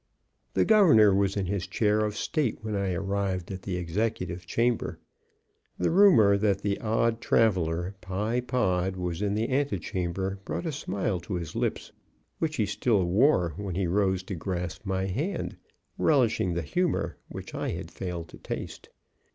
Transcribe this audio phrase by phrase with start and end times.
[0.55, 4.97] The Governor was in his chair of state when I arrived at the Executive Chamber.
[5.77, 10.71] The rumor that the odd traveler, Pye Pod, was in the ante chamber brought a
[10.71, 11.91] smile to his lips,
[12.39, 15.55] which he still wore when he rose to grasp my hand,
[15.99, 18.89] relishing the humor which I had failed to taste.